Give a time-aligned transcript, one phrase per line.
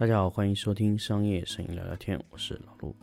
[0.00, 2.96] 大家好，欢迎收听商业摄影聊聊天，我是老陆。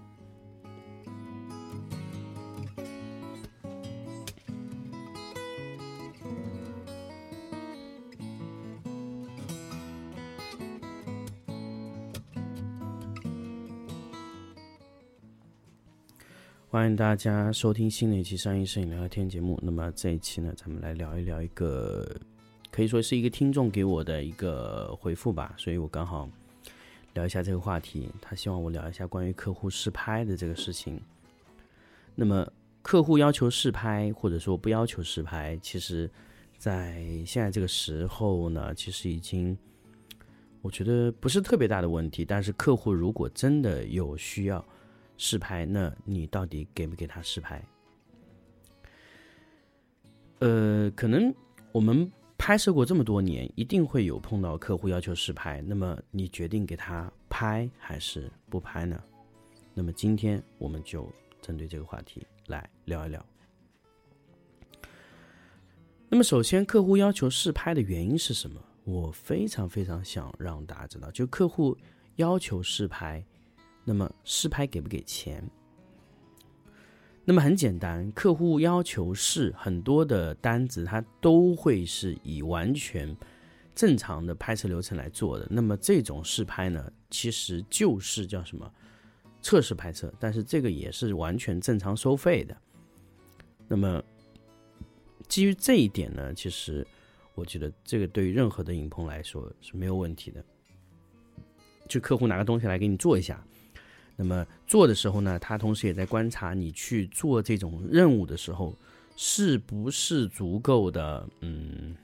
[16.68, 19.60] 欢迎大家收听新的一期商业摄影聊聊天节目。
[19.62, 22.20] 那么这一期呢，咱们来聊一聊一个
[22.72, 26.28] 可以说是一个听众给我的一个回复吧，所以我刚好。
[27.18, 31.02] 聊一下这个话题，他希望我聊一下关于客户试拍的这个事情。
[32.14, 32.48] 那么，
[32.84, 36.08] 客户要求试拍，或者说不要求试拍，其实，
[36.60, 39.58] 在现在这个时候呢，其实已经，
[40.62, 42.24] 我觉得不是特别大的问题。
[42.24, 44.64] 但是，客户如果真的有需要
[45.18, 47.66] 试拍，那你到底给不给他试拍？
[50.38, 51.34] 呃，可能
[51.72, 52.12] 我们。
[52.48, 55.62] 拍摄过这么多年，一定会有碰到客户要求试拍。
[55.64, 59.04] 那么你决定给他拍还是不拍呢？
[59.74, 63.26] 那么今天我们就针对这个话题来聊一聊。
[66.08, 68.62] 那么首先，客户要求试拍的原因是什么？
[68.86, 71.78] 我非常非常想让大家知道，就客户
[72.16, 73.22] 要求试拍，
[73.84, 75.44] 那么试拍给不给钱？
[77.30, 83.14] 那么很简单，客户要求是很多的单子，它都会是以完全
[83.76, 85.46] 正常的拍摄流程来做的。
[85.52, 88.72] 那么这种试拍呢，其实就是叫什么
[89.42, 92.56] 测试拍摄，但是这个也是完全正常收费的。
[93.68, 94.02] 那么
[95.28, 96.88] 基于这一点呢，其实
[97.36, 100.42] 我觉得这个对于任何的影棚来说是没有问题的，
[101.90, 103.46] 就客户拿个东西来给你做一下。
[104.20, 108.76] 那么做的时候呢，他同时也在观察你去做这种任务的时候，
[109.16, 111.96] 是不是足够的嗯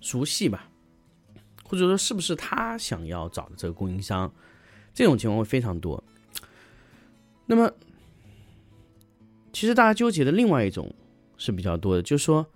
[0.00, 0.70] 熟悉吧，
[1.62, 4.32] 或者说是不是他想要找的这个供应商，
[4.94, 6.02] 这种情况会非常多。
[7.44, 7.70] 那么，
[9.52, 10.90] 其实大家纠结的另外一种
[11.36, 12.46] 是比较多的，就是说，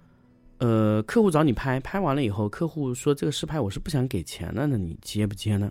[0.59, 5.71] 呃，客户找你拍拍完了以后，客户说这个试拍我是不想给钱的，那你接不接呢？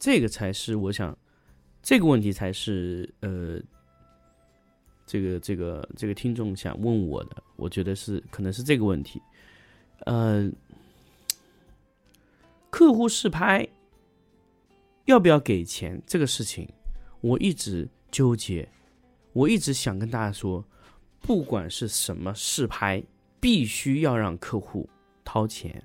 [0.00, 1.16] 这个才是我想，
[1.82, 3.60] 这个问题才是呃，
[5.06, 9.20] 这个这个这个听众想问我的，我觉得是可能是这个问题，
[10.06, 10.50] 呃，
[12.70, 13.68] 客户试拍
[15.04, 16.66] 要不要给钱这个事情，
[17.20, 18.66] 我一直纠结，
[19.34, 20.64] 我一直想跟大家说，
[21.20, 23.02] 不管是什么试拍，
[23.38, 24.88] 必须要让客户
[25.26, 25.84] 掏钱，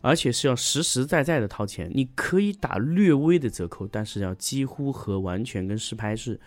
[0.00, 6.40] 而且是要实实在在的掏钱，你可以打略微的折扣，但是要几乎和完全跟实拍是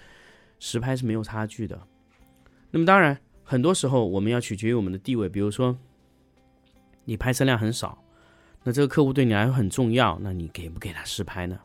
[0.59, 1.79] 实拍是没有差距的。
[2.69, 5.78] 那么当然，很多时候我们要取决于我们的地位，比如说
[7.03, 8.01] 你拍摄量很少，
[8.63, 11.59] 那这个客户对你来说很重要，那你给不给他实拍呢？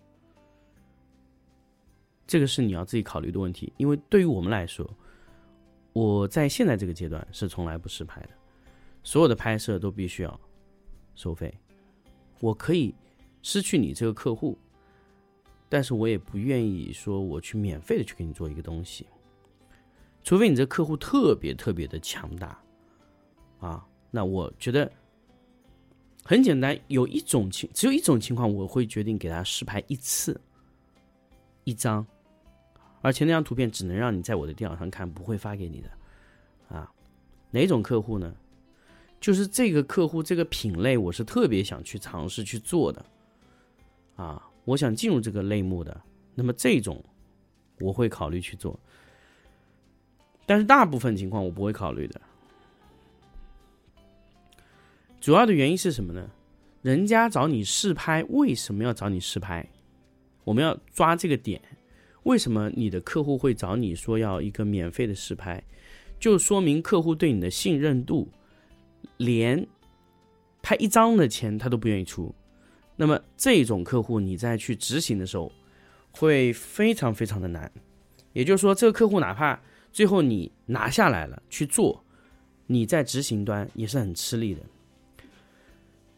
[2.26, 3.72] 这个是你要自己考虑的问题。
[3.76, 4.84] 因为对于我们来说，
[5.92, 8.30] 我在现在这个阶段是从来不实拍的，
[9.04, 10.41] 所有的拍摄都必须要
[11.14, 11.56] 收费。
[12.41, 12.94] 我可以
[13.42, 14.58] 失去你这个客户，
[15.69, 19.06] 但是我也不愿意说我去免费的去给你做一个东西，
[20.22, 22.60] 除非你这客户特别特别的强大，
[23.60, 24.91] 啊，那我觉得
[26.24, 30.41] 很简单，有一种情，只有一种情况，我会决定给他试拍一次，
[31.64, 32.06] 一张，
[33.00, 36.92] 而且那张图片只能让你在我的电脑上看，不会发给你的，啊，
[37.50, 38.34] 哪种客户呢？
[39.26, 43.04] 就是这个客户这个品类，我是特别想去尝试去做的，
[44.14, 46.00] 啊，我想进入这个类目的，
[46.36, 47.04] 那么这种
[47.80, 48.78] 我会考虑去做，
[50.47, 52.21] 但是大部分情况我不会考虑的。
[55.21, 56.30] 主要的原因是什么呢？
[56.83, 59.68] 人家找你试拍，为什么要找你试拍？
[60.45, 61.60] 我们要抓这个点，
[62.22, 65.60] 为什么你的客户会找你说要一个免费的试拍？
[66.21, 68.28] 就说明客户对你的信任度。
[69.16, 69.66] 连
[70.62, 72.34] 拍一张的钱他都不愿意出，
[72.97, 75.53] 那么这种客户你再去执行的时候，
[76.10, 77.70] 会非常非常的难。
[78.32, 79.60] 也就是说，这个客户哪怕
[79.92, 82.04] 最后你拿下来了去做，
[82.66, 84.60] 你在执行端也是很吃力的。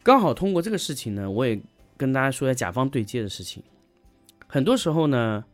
[0.03, 1.59] 刚好通过这个事情呢，我也
[1.95, 3.63] 跟大家说一下甲方对接的事情。
[4.47, 5.45] 很多时候呢，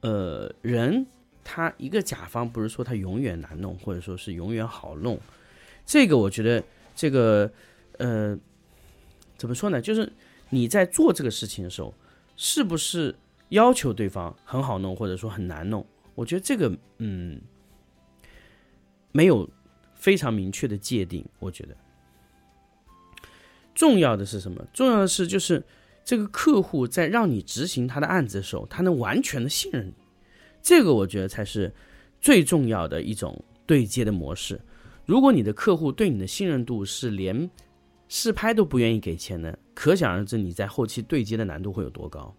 [0.00, 1.06] 呃，人
[1.42, 5.18] 他一个甲方不是说他永远难弄，或者说是永远好弄。
[5.88, 6.62] 这个我觉得，
[6.94, 7.50] 这个，
[7.96, 8.38] 呃，
[9.38, 9.80] 怎么说呢？
[9.80, 10.12] 就是
[10.50, 11.94] 你在做这个事情的时候，
[12.36, 13.16] 是不是
[13.48, 15.86] 要求对方很好弄，或者说很难弄？
[16.14, 17.40] 我觉得这个，嗯，
[19.12, 19.48] 没有
[19.94, 21.24] 非常明确的界定。
[21.38, 21.74] 我觉得，
[23.74, 24.62] 重要的是什么？
[24.74, 25.64] 重要的是就是
[26.04, 29.94] 这个客户在让你执行他的案子的时候，他能完全的信任你，
[30.60, 31.72] 这个我觉得才是
[32.20, 34.60] 最重要的一种对接的模式。
[35.08, 37.50] 如果你的客户对你的信任度是连
[38.08, 42.36] 试拍都不愿意给钱的，可想而知你在后期对接的难度会有多高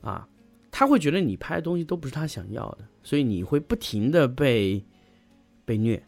[0.00, 0.26] 啊！
[0.70, 4.82] 他会觉得你拍的东西都不是他想要的，所以你会不停的被
[5.66, 6.02] 被虐。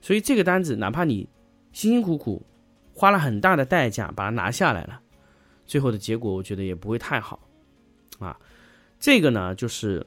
[0.00, 1.28] 所以这个单子，哪怕你
[1.72, 2.46] 辛辛苦苦
[2.94, 5.02] 花了很大的代价把它拿下来了，
[5.66, 7.46] 最后的结果我觉得也不会太好
[8.18, 8.40] 啊。
[8.98, 10.06] 这个呢，就是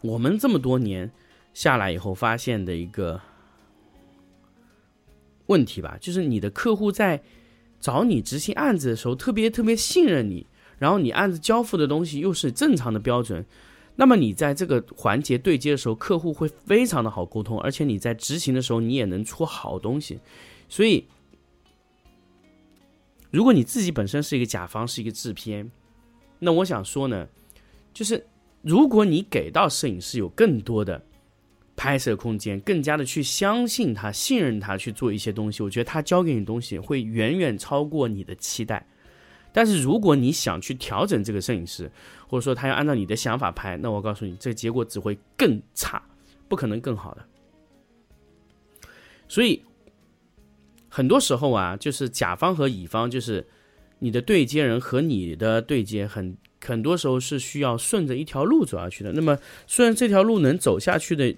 [0.00, 1.12] 我们这么多年
[1.54, 3.20] 下来以后发现的一个
[5.46, 7.22] 问题吧，就是你的客户在
[7.80, 10.46] 找你执行案子的时候，特别特别信任你，
[10.78, 13.44] 然后你案子交付的东西又是正常的标准。
[13.96, 20.18] 那么你在这个环节对接的时候，客户会非常的好沟通，而且你在执行的时候，你也能出好东西。
[20.66, 21.06] 所以，
[23.30, 25.70] 如果你自己本身是一个甲方，是一个制片，
[26.38, 27.28] 那我想说呢，
[27.92, 28.26] 就是
[28.62, 31.04] 如果你给到摄影师有更多的
[31.76, 38.86] 拍摄空间，更加的去相信他、信任他去做一些东西，我觉得他教给你东西会远远超过你的期待。
[39.52, 41.90] 但是如果你想去调整这个摄影师，
[42.26, 46.02] 或者说他要按照你的想法拍，那我告诉你，这个结果只会更差，
[46.48, 47.24] 不可能更好的。
[49.28, 49.62] 所以
[50.88, 53.46] 很多时候啊，就是甲方和乙方，就是
[53.98, 59.12] 你的对接人和你的对接，很很多时候是需要顺着一条路走下去的。
[59.12, 59.36] 那么
[59.66, 61.34] 虽然这条路能走下去的，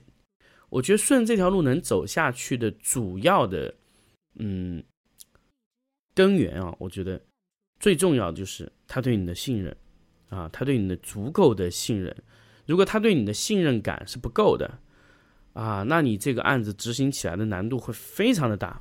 [0.74, 3.72] 我觉得顺这条路能走下去的主要的，
[4.40, 4.82] 嗯，
[6.14, 7.20] 根源啊，我觉得。
[7.80, 9.76] 最重要的就是他对你的信任，
[10.30, 12.16] 啊，他对你的足够的信任。
[12.66, 14.78] 如果他对你的信任感是不够的，
[15.52, 18.80] 啊，那你这个案子执行起来的难度会非常的大。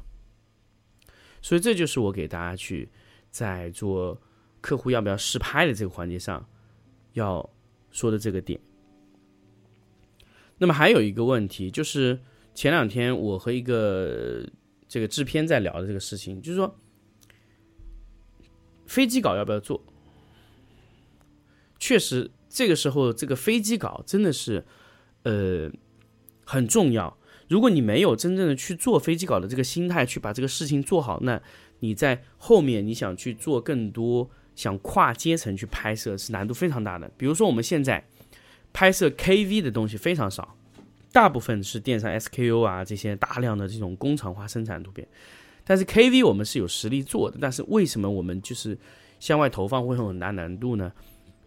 [1.41, 2.89] 所以这就是我给大家去
[3.29, 4.19] 在做
[4.61, 6.47] 客户要不要试拍的这个环节上
[7.13, 7.47] 要
[7.91, 8.57] 说的这个点。
[10.63, 12.17] 那么还有一个问题就是
[12.55, 14.49] 前两天我和一个
[14.87, 16.79] 这个制片在聊的这个事情，就是说。
[18.85, 19.81] 飞机稿要不要做？
[21.79, 24.63] 确实，这个时候这个飞机稿真的是，
[25.23, 25.71] 呃，
[26.45, 27.17] 很重要。
[27.47, 31.41] 如果你没有真正的去做飞机稿的这个心态，去把这个事情做好，那
[31.79, 37.09] 你在后面你想去做更多，想跨阶层去拍摄，是难度非常大的。
[37.17, 38.05] 比如说我们现在
[38.73, 40.57] 拍摄 KV 的东西非常少，
[41.11, 45.07] 大部分是电商 SKU 啊这些大量的这种工厂化生产图片。
[45.63, 48.77] 但是 KV 我们是有实力做的，但是为什么我们就是
[49.19, 50.91] 向外投放会很大难度呢？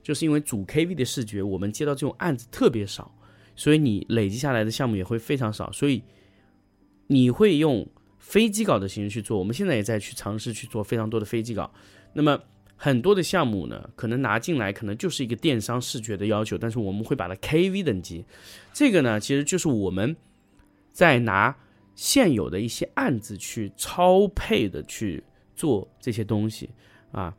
[0.02, 3.12] 就是因为主 KV 的视觉，我们接到这种案子特别少，
[3.56, 6.02] 所以你累积下来的项目也会非常少，所以
[7.08, 7.87] 你会用
[8.20, 9.37] 飞机稿的形式去做。
[9.37, 11.70] 我们现在也在去尝试去做非常多的飞机稿。
[12.12, 12.40] 那么
[12.76, 18.25] 很多的项目呢，可能拿进来可能就是一个电商视觉的要求，但是我们会把它 KV 等级。
[18.73, 20.16] 这个呢，其实就是我们
[20.92, 21.56] 在拿。
[21.99, 26.68] 现有的一些案子去超配的去做这些东西
[27.11, 27.35] 啊，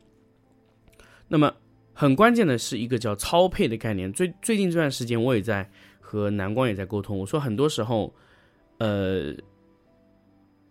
[1.28, 1.54] 那么
[1.92, 4.12] 很关键的是一个叫超配的概念。
[4.12, 7.16] 最最近这段时间，我也在和南光也在沟通。
[7.16, 8.12] 我说很多时候，
[8.78, 9.32] 呃，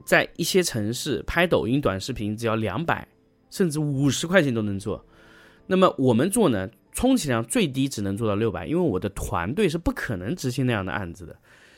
[0.05, 3.07] 在一些城市拍抖音短视频只要两百
[3.49, 5.05] 甚至五十块钱都能做，
[5.67, 11.35] 那么我们做呢，充其量最低只能做到六百，因为我的团队是不可能执行那样的案子的。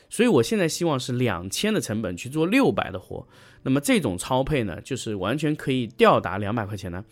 [0.08, 3.24] 所以，我现在希望是两千的成本去做六百的活，
[3.62, 7.04] 那么这种超配呢，就是完全可以吊打两百块钱的。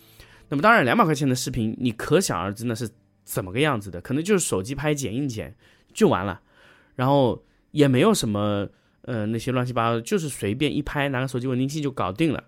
[0.49, 2.89] 那么当然，两百块钱的视频，你可想而知那是
[3.23, 5.55] 怎么个样子的，可能就是手机拍剪映剪
[5.93, 6.41] 就完了，
[6.95, 8.67] 然后也没有什么
[9.03, 12.43] 呃那些乱七八糟，就是随便一拍，拿个手机稳定器就搞定了，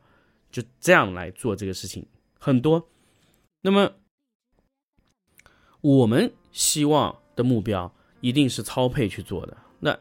[0.52, 2.06] 就这样来做这个事情
[2.40, 2.90] 很多。
[3.62, 3.92] 那么
[5.82, 9.98] 我们希望的目标一定是超配去做的，那。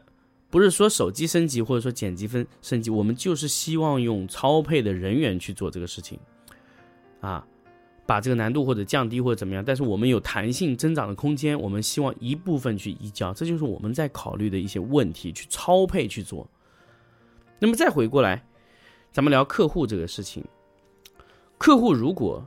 [0.49, 6.19] 不是说手机升级或者说剪辑分升级，我们就是希望用超配的人员去做这个事情，
[7.21, 7.47] 啊，
[8.05, 16.45] 把这个难度或者降低或者怎么样，但是我们有弹性增长的空间，我们希望一部分去移交，这就是我们在考虑的一些问题，去超配去做。
[17.57, 18.45] 那么再回过来，
[19.11, 20.43] 咱们聊客户这个事情，
[21.57, 22.45] 客户如果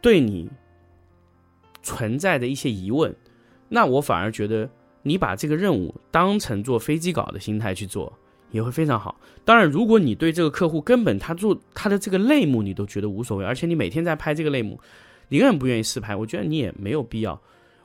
[0.00, 0.50] 对你
[1.82, 3.14] 存在的一些疑问，
[3.68, 4.68] 那我反而觉得。
[5.02, 8.12] 你把这个任务当成做飞机稿的心态去做，
[8.50, 9.18] 也会非常好。
[9.46, 14.78] 当然，如果你对这个客户根本他做他的这个类目你都觉得无所谓，而且你每天在拍这个类目，
[15.28, 17.40] 你根本不愿意试拍，我觉得你也没有必要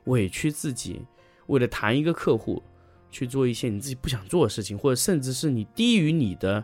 [0.07, 1.03] 委屈自己，
[1.45, 2.61] 为了谈一个客户
[3.09, 6.61] 去做一些你自己不想做的事情，或者甚至是你低于你的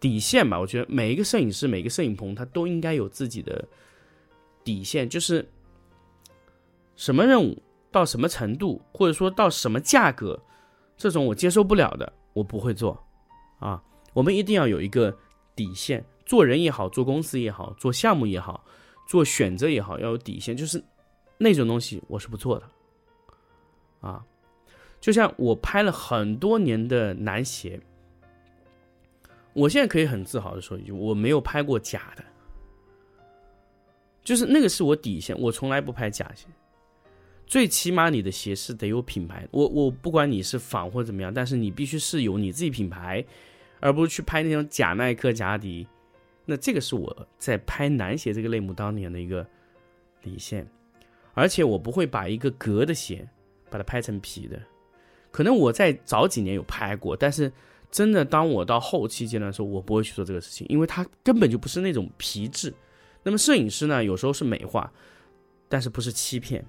[0.00, 0.58] 底线吧。
[0.58, 3.66] 我觉得每一个摄影师、每个摄影棚，他都应该有自己的
[4.64, 5.48] 底线，就是
[6.96, 10.40] 什么任务到什么程度，或者说到什么价格，
[10.96, 13.02] 这种我接受不了的，我不会做
[13.58, 13.82] 啊。
[14.12, 15.16] 我们一定要有一个
[15.54, 18.64] 底线，做人也好，做公司也好，做项目也好，
[19.06, 20.82] 做选择也好，要有底线，就是
[21.38, 22.66] 那种东西我是不做的
[24.00, 24.24] 啊。
[24.98, 27.78] 就像我拍了很多年的男鞋，
[29.56, 32.22] 我现在可以很自豪的说一句，我没有拍过假的，
[34.22, 36.46] 就是那个是我底线，我从来不拍假鞋。
[37.46, 43.24] 最起码你的鞋是得有品牌，我我不管你是仿或怎么样，但是你必须是有你自己品牌，
[43.80, 45.86] 而不是去拍那种假耐克、假阿迪。
[46.44, 49.46] 那这个是我在拍男鞋这个类目当年的一个
[50.20, 50.68] 底线，
[51.32, 53.26] 而且我不会把一个革的鞋
[53.70, 54.60] 把它拍成皮的。
[55.30, 57.50] 可能我在早几年有拍过，但是
[57.96, 62.70] 真的当我到后期阶段的时候，我不会去做这个事情，因为它根本就不是那种皮质。
[63.22, 64.92] 那么摄影师呢，有时候是美化，
[65.66, 66.62] 但是不是欺骗。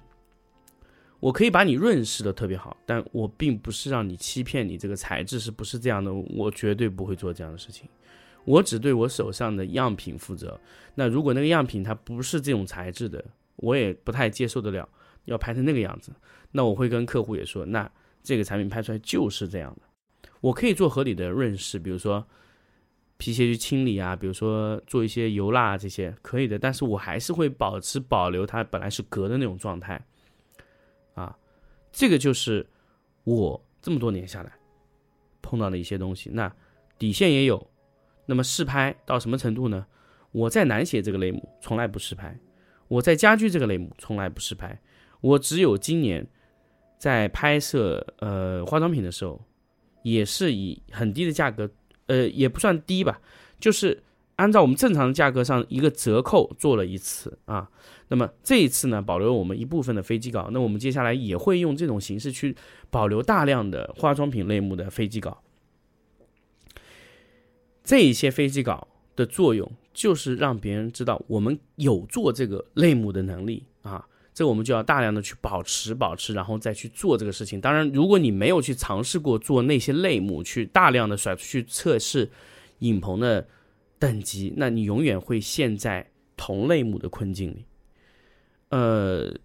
[1.20, 7.86] 我可以把你润饰的特别好，但我并不是让你欺骗你这个材质是不是这样的，我绝对不会做这样的事情。
[8.46, 10.58] 我只对我手上的样品负责。
[10.94, 13.22] 那如果那个样品它不是这种材质的，
[13.56, 14.88] 我也不太接受得了，
[15.26, 16.10] 要拍成那个样子，
[16.52, 17.90] 那我会跟客户也说那。
[18.20, 19.87] 这个产品拍出来就是这样的，
[20.40, 22.26] 我可以做合理的润饰，比如说
[23.16, 30.00] 皮鞋去清理啊，比如说做一些油蜡啊这些可以的，但是我还是会保持保留它本来是革的那种状态，
[31.14, 31.36] 啊，
[31.90, 32.66] 这个就是
[33.24, 34.52] 我这么多年下来
[35.42, 36.30] 碰到的一些东西。
[36.32, 36.52] 那
[36.98, 37.70] 底线也有，
[38.26, 39.86] 那么试拍到什么程度呢？
[40.30, 42.38] 我在男鞋这个类目从来不试拍，
[42.86, 44.80] 我在家居这个类目从来不试拍，
[45.20, 46.26] 我只有今年。
[46.98, 49.40] 在拍摄呃化妆品的时候，
[50.02, 51.68] 也是以很低的价格，
[52.06, 53.20] 呃也不算低吧，
[53.60, 54.02] 就是
[54.36, 57.68] 按照我们正常的价格上一个折扣做了一次啊。
[58.08, 62.56] 那么这一次呢，保留我们一部分的飞机稿，那我们接下来也会用这种形式去
[62.88, 65.42] 保留大量的化妆品类目的飞机稿。
[67.84, 74.06] 这一些飞机稿的作用就是让别人知道我们有做这个类目的能力啊。
[74.38, 77.60] 这我们就要大量的去保持、保持，然后再去做这个事情。
[77.60, 82.30] 当然，如果你没有去尝试过做那些类目，去大量的甩出去测试
[82.78, 83.48] 影棚的
[83.98, 87.64] 等级，那你永远会陷在同类目的困境里。
[88.68, 89.36] 呃，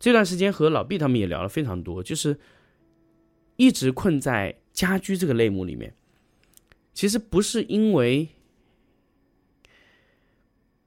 [0.00, 2.36] 这段时间和老毕他们也聊了非常多，就是
[3.54, 5.94] 一直困在家居这个类目里面，
[6.92, 8.30] 其实不是因为。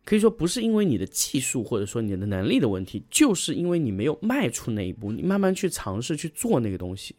[0.06, 7.16] 可以说不是因为你的技术或者说你的能力的问题，就是因为你没有迈出那一步，你慢慢去尝试去做那个东西，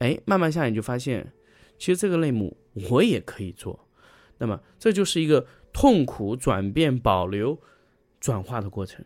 [0.00, 1.32] 哎，慢慢下来你就发现，
[1.78, 2.54] 其实这个类目
[2.90, 3.88] 我也可以做，
[4.36, 7.58] 那么这就是一个痛苦转变、保留、
[8.20, 9.02] 转化的过程，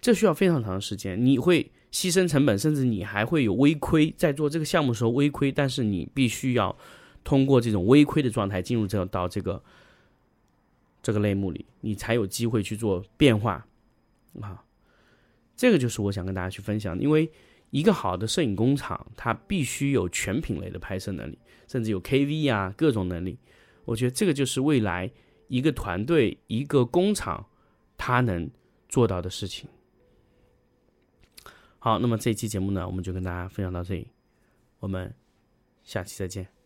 [0.00, 6.78] 这需要非常长的时间，你会牺牲成本，甚至你还会有微亏，在做这个项目的时候微亏，但是你必须要
[7.24, 9.60] 通过这种微亏的状态进入这到这个。
[11.02, 13.66] 这个类目里，你才有机会去做变化，
[14.40, 14.64] 啊，
[15.56, 16.98] 这个就是我想跟大家去分享。
[16.98, 17.30] 因为
[17.70, 23.38] 一个好的摄影工厂，它必须有全品类的拍摄能力，甚至有 KV 啊各种能力。
[23.84, 25.10] 我觉得这个就是未来
[25.46, 27.46] 一个团队、一个工厂，
[27.96, 28.50] 它能
[28.88, 29.68] 做到的事情。
[31.78, 34.08] 好，那么这期节目呢，我们就跟大家分享到这里，
[34.80, 35.14] 我们
[35.84, 36.57] 下期再见。